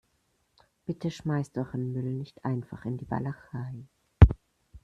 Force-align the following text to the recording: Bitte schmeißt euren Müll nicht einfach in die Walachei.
Bitte 0.87 1.11
schmeißt 1.11 1.55
euren 1.59 1.93
Müll 1.93 2.11
nicht 2.15 2.43
einfach 2.43 2.85
in 2.85 2.97
die 2.97 3.11
Walachei. 3.11 3.85